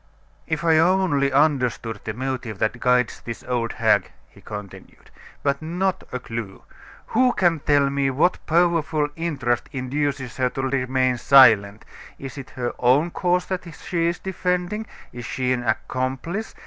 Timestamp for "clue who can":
6.17-7.59